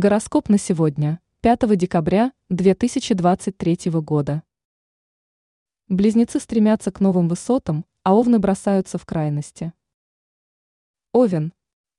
Гороскоп 0.00 0.48
на 0.48 0.58
сегодня, 0.58 1.18
5 1.40 1.76
декабря 1.76 2.32
2023 2.50 3.90
года. 3.94 4.44
Близнецы 5.88 6.38
стремятся 6.38 6.92
к 6.92 7.00
новым 7.00 7.28
высотам, 7.28 7.84
а 8.04 8.14
овны 8.14 8.38
бросаются 8.38 8.96
в 8.96 9.04
крайности. 9.04 9.72
Овен. 11.12 11.52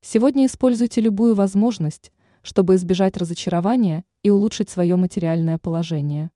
Сегодня 0.00 0.46
используйте 0.46 1.02
любую 1.02 1.36
возможность, 1.36 2.10
чтобы 2.42 2.74
избежать 2.74 3.16
разочарования 3.16 4.04
и 4.24 4.30
улучшить 4.30 4.70
свое 4.70 4.96
материальное 4.96 5.58
положение. 5.58 6.32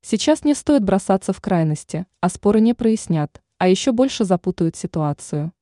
Сейчас 0.00 0.42
не 0.42 0.54
стоит 0.54 0.84
бросаться 0.84 1.34
в 1.34 1.40
крайности, 1.42 2.06
а 2.22 2.30
споры 2.30 2.62
не 2.62 2.72
прояснят, 2.72 3.42
а 3.58 3.68
еще 3.68 3.92
больше 3.92 4.24
запутают 4.24 4.74
ситуацию. 4.74 5.52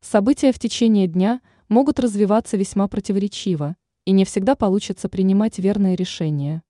События 0.00 0.50
в 0.50 0.58
течение 0.58 1.06
дня 1.06 1.42
могут 1.68 2.00
развиваться 2.00 2.56
весьма 2.56 2.88
противоречиво, 2.88 3.76
и 4.08 4.12
не 4.12 4.24
всегда 4.24 4.54
получится 4.56 5.10
принимать 5.10 5.58
верные 5.58 5.94
решения. 5.94 6.62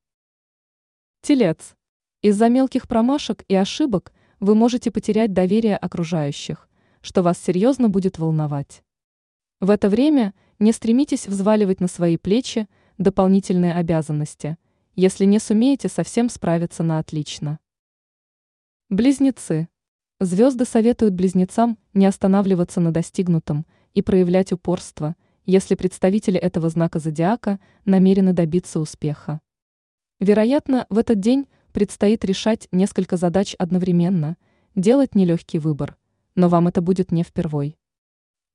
Телец. 1.22 1.76
Из-за 2.20 2.48
мелких 2.48 2.88
промашек 2.88 3.44
и 3.46 3.54
ошибок 3.54 4.12
вы 4.40 4.56
можете 4.56 4.90
потерять 4.90 5.32
доверие 5.32 5.76
окружающих, 5.76 6.68
что 7.00 7.22
вас 7.22 7.38
серьезно 7.38 7.88
будет 7.88 8.18
волновать. 8.18 8.82
В 9.60 9.70
это 9.70 9.88
время 9.88 10.34
не 10.58 10.72
стремитесь 10.72 11.28
взваливать 11.28 11.78
на 11.78 11.86
свои 11.86 12.16
плечи 12.16 12.66
дополнительные 12.98 13.74
обязанности, 13.74 14.58
если 14.96 15.24
не 15.24 15.38
сумеете 15.38 15.88
совсем 15.88 16.30
справиться 16.30 16.82
на 16.82 16.98
отлично. 16.98 17.60
Близнецы. 18.90 19.68
Звезды 20.18 20.64
советуют 20.64 21.14
близнецам 21.14 21.78
не 21.94 22.06
останавливаться 22.06 22.80
на 22.80 22.90
достигнутом 22.92 23.64
и 23.94 24.02
проявлять 24.02 24.52
упорство– 24.52 25.14
если 25.48 25.76
представители 25.76 26.38
этого 26.38 26.68
знака 26.68 26.98
зодиака 26.98 27.58
намерены 27.86 28.34
добиться 28.34 28.80
успеха. 28.80 29.40
Вероятно, 30.20 30.86
в 30.90 30.98
этот 30.98 31.20
день 31.20 31.48
предстоит 31.72 32.22
решать 32.26 32.68
несколько 32.70 33.16
задач 33.16 33.54
одновременно, 33.58 34.36
делать 34.74 35.14
нелегкий 35.14 35.58
выбор, 35.58 35.96
но 36.34 36.50
вам 36.50 36.68
это 36.68 36.82
будет 36.82 37.12
не 37.12 37.22
впервой. 37.22 37.78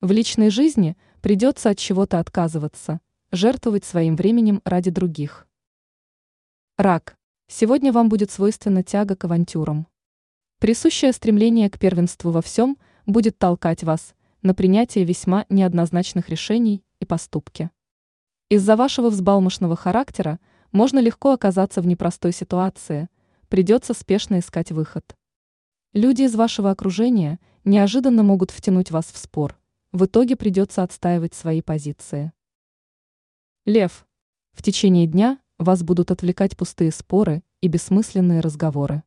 В 0.02 0.12
личной 0.12 0.52
жизни 0.52 0.96
придется 1.22 1.72
от 1.72 1.80
чего-то 1.80 2.20
отказываться, 2.20 3.02
жертвовать 3.32 3.86
своим 3.86 4.16
временем 4.16 4.62
ради 4.64 4.92
других. 4.92 5.48
Рак. 6.78 7.18
Сегодня 7.48 7.92
вам 7.92 8.08
будет 8.08 8.30
свойственна 8.30 8.84
тяга 8.84 9.16
к 9.16 9.24
авантюрам. 9.24 9.88
Присущее 10.60 11.12
стремление 11.12 11.72
к 11.72 11.80
первенству 11.80 12.30
во 12.30 12.44
всем 12.44 12.78
будет 13.08 13.40
толкать 13.40 13.84
вас– 13.84 14.14
на 14.44 14.54
принятие 14.54 15.06
весьма 15.06 15.46
неоднозначных 15.50 16.30
решений 16.30 16.84
и 17.00 17.06
поступки. 17.06 17.72
Из-за 18.50 18.76
вашего 18.76 19.10
взбалмошного 19.10 19.76
характера 19.76 20.40
можно 20.72 21.00
легко 21.00 21.32
оказаться 21.32 21.82
в 21.82 21.88
непростой 21.88 22.34
ситуации, 22.34 23.10
придется 23.48 23.94
спешно 23.94 24.40
искать 24.40 24.72
выход. 24.72 25.16
Люди 25.94 26.24
из 26.24 26.36
вашего 26.36 26.72
окружения 26.72 27.40
неожиданно 27.64 28.22
могут 28.22 28.52
втянуть 28.52 28.92
вас 28.92 29.06
в 29.06 29.18
спор, 29.18 29.58
в 29.94 30.06
итоге 30.06 30.36
придется 30.36 30.84
отстаивать 30.84 31.34
свои 31.34 31.62
позиции. 31.62 32.34
Лев. 33.66 34.06
В 34.52 34.62
течение 34.62 35.08
дня 35.08 35.40
вас 35.58 35.84
будут 35.84 36.12
отвлекать 36.12 36.58
пустые 36.58 36.92
споры 36.92 37.44
и 37.62 37.70
бессмысленные 37.70 38.42
разговоры. 38.42 39.04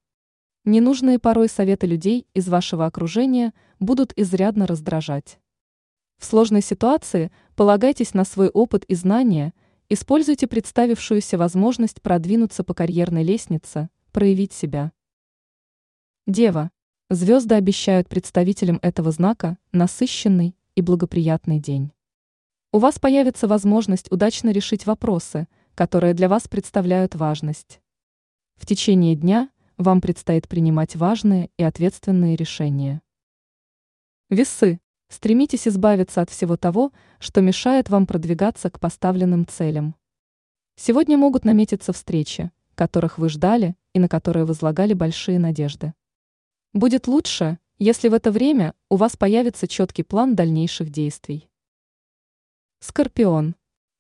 Ненужные 0.69 1.21
порой 1.21 1.49
советы 1.49 1.87
людей 1.87 2.27
из 2.35 2.49
вашего 2.49 2.87
окружения 2.87 3.55
будут 3.79 4.13
изрядно 4.17 4.67
раздражать. 4.67 5.39
В 6.19 6.25
сложной 6.25 6.61
ситуации 6.61 7.31
полагайтесь 7.55 8.15
на 8.15 8.25
свой 8.25 8.49
опыт 8.49 8.85
и 8.87 8.97
знания, 8.97 9.55
используйте 9.89 10.49
представившуюся 10.49 11.39
возможность 11.39 12.03
продвинуться 12.03 12.65
по 12.65 12.75
карьерной 12.75 13.23
лестнице, 13.23 13.91
проявить 14.11 14.53
себя. 14.53 14.91
Дева. 16.27 16.73
Звезды 17.11 17.55
обещают 17.55 18.09
представителям 18.09 18.81
этого 18.83 19.13
знака 19.13 19.59
насыщенный 19.71 20.57
и 20.75 20.83
благоприятный 20.83 21.61
день. 21.61 21.93
У 22.73 22.81
вас 22.81 22.99
появится 22.99 23.47
возможность 23.47 24.11
удачно 24.11 24.51
решить 24.51 24.85
вопросы, 24.85 25.47
которые 25.77 26.13
для 26.13 26.29
вас 26.29 26.49
представляют 26.49 27.15
важность. 27.15 27.81
В 28.57 28.67
течение 28.67 29.15
дня 29.15 29.49
вам 29.77 30.01
предстоит 30.01 30.49
принимать 30.49 30.97
важные 30.97 31.51
и 31.57 31.63
ответственные 31.63 32.37
решения. 32.37 33.03
Весы. 34.31 34.81
Стремитесь 35.09 35.69
избавиться 35.69 36.21
от 36.21 36.31
всего 36.31 36.57
того, 36.57 36.93
что 37.21 37.41
мешает 37.41 37.91
вам 37.91 38.07
продвигаться 38.07 38.71
к 38.71 38.81
поставленным 38.81 39.47
целям. 39.47 39.95
Сегодня 40.75 41.17
могут 41.17 41.45
наметиться 41.45 41.93
встречи, 41.93 42.51
которых 42.75 43.19
вы 43.19 43.29
ждали 43.29 43.77
и 43.93 44.01
на 44.01 44.09
которые 44.09 44.45
возлагали 44.45 44.95
большие 44.95 45.39
надежды. 45.39 45.95
Будет 46.73 47.07
лучше, 47.07 47.59
если 47.79 48.09
в 48.09 48.15
это 48.15 48.33
время 48.33 48.75
у 48.91 48.97
вас 48.97 49.17
появится 49.17 49.69
четкий 49.69 50.03
план 50.03 50.35
дальнейших 50.35 50.91
действий. 50.91 51.49
Скорпион. 52.81 53.55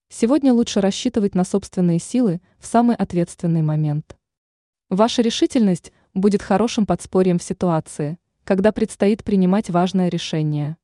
Сегодня 0.08 0.52
лучше 0.52 0.80
рассчитывать 0.80 1.34
на 1.34 1.44
собственные 1.44 1.98
силы 1.98 2.40
в 2.58 2.66
самый 2.66 2.96
ответственный 2.96 3.62
момент. 3.62 4.16
Ваша 4.88 5.20
решительность 5.20 5.92
будет 6.14 6.42
хорошим 6.42 6.86
подспорьем 6.86 7.40
в 7.40 7.42
ситуации, 7.42 8.20
когда 8.44 8.70
предстоит 8.70 9.24
принимать 9.24 9.68
важное 9.68 10.08
решение. 10.08 10.76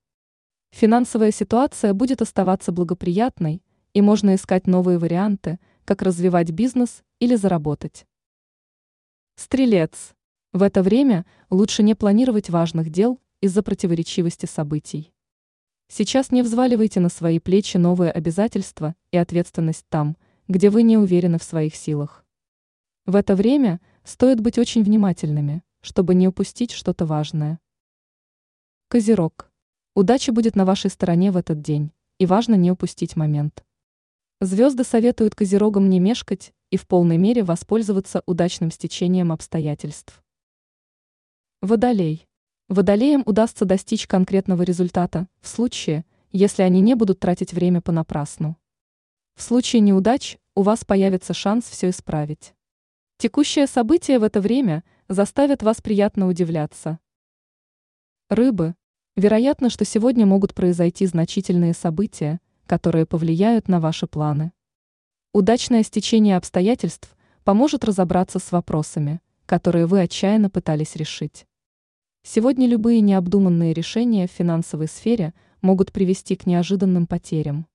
Финансовая 0.71 1.31
ситуация 1.31 1.95
будет 1.95 2.21
оставаться 2.21 2.73
благоприятной, 2.73 3.63
и 3.95 4.01
можно 4.01 4.35
искать 4.35 4.67
новые 4.67 4.99
варианты, 4.99 5.61
как 5.85 6.03
развивать 6.03 6.51
бизнес 6.51 7.05
или 7.21 7.37
заработать. 7.37 8.05
Стрелец. 9.37 10.15
В 10.53 10.65
это 10.65 10.83
время 10.83 11.25
лучше 11.49 11.85
не 11.85 11.95
планировать 11.95 12.51
важных 12.51 12.91
дел 12.91 13.21
из-за 13.41 13.63
противоречивости 13.63 14.47
событий. 14.47 15.13
Сейчас 15.87 16.33
не 16.33 16.43
взваливайте 16.43 16.99
на 16.99 17.09
свои 17.09 17.39
плечи 17.39 17.77
новые 17.77 18.11
обязательства 18.11 18.97
и 19.13 19.17
ответственность 19.17 19.87
там, 19.89 20.17
где 20.49 20.71
вы 20.71 20.83
не 20.83 20.99
уверены 20.99 21.39
в 21.39 21.45
своих 21.45 21.77
силах. 21.77 22.25
В 23.07 23.15
это 23.15 23.37
время– 23.37 23.81
Стоит 24.05 24.41
быть 24.41 24.59
очень 24.59 24.83
внимательными, 24.83 25.63
чтобы 25.81 26.15
не 26.15 26.27
упустить 26.27 26.73
что-то 26.73 27.07
важное. 27.07 27.61
Козерог. 28.89 29.51
Удача 29.95 30.33
будет 30.33 30.57
на 30.57 30.65
вашей 30.65 30.91
стороне 30.91 31.31
в 31.31 31.37
этот 31.37 31.63
день, 31.63 31.93
и 32.19 32.27
важно 32.27 32.55
не 32.55 32.71
упустить 32.71 33.15
момент. 33.17 33.65
Звезды 34.41 34.83
советуют 34.83 35.35
козерогам 35.35 35.89
не 35.89 36.01
мешкать 36.01 36.53
и 36.71 36.77
в 36.77 36.87
полной 36.89 37.17
мере 37.17 37.45
воспользоваться 37.45 38.23
удачным 38.27 38.71
стечением 38.73 39.31
обстоятельств. 39.31 40.25
Водолей. 41.61 42.27
Водолеям 42.69 43.23
удастся 43.25 43.65
достичь 43.65 44.09
конкретного 44.09 44.63
результата 44.63 45.29
в 45.41 45.47
случае, 45.47 46.05
если 46.33 46.63
они 46.63 46.81
не 46.81 46.95
будут 46.95 47.21
тратить 47.21 47.53
время 47.53 47.81
понапрасну. 47.81 48.57
В 49.37 49.43
случае 49.43 49.81
неудач 49.81 50.39
у 50.57 50.63
вас 50.63 50.85
появится 50.85 51.35
шанс 51.35 51.67
все 51.67 51.91
исправить. 51.91 52.55
Текущее 53.23 53.69
событие 53.69 54.19
в 54.19 54.25
это 54.25 54.41
время 54.41 54.83
заставит 55.07 55.63
вас 55.63 55.81
приятно 55.81 56.27
удивляться. 56.27 56.99
Рыбы. 58.29 58.75
Вероятно, 59.15 59.71
что 59.71 59.85
сегодня 59.85 60.27
могут 60.27 60.55
произойти 60.55 61.07
значительные 61.07 61.73
события, 61.73 62.41
которые 62.67 63.07
повлияют 63.07 63.69
на 63.69 63.79
ваши 63.79 64.09
планы. 64.09 64.51
Удачное 65.33 65.85
стечение 65.85 66.37
обстоятельств 66.37 67.17
поможет 67.45 67.85
разобраться 67.85 68.41
с 68.41 68.51
вопросами, 68.51 69.21
которые 69.47 69.87
вы 69.87 70.01
отчаянно 70.01 70.51
пытались 70.51 70.97
решить. 70.97 71.47
Сегодня 72.25 72.67
любые 72.67 73.01
необдуманные 73.03 73.73
решения 73.73 74.27
в 74.27 74.33
финансовой 74.33 74.89
сфере 74.89 75.33
могут 75.61 75.93
привести 75.93 76.35
к 76.35 76.45
неожиданным 76.45 77.07
потерям. 77.07 77.69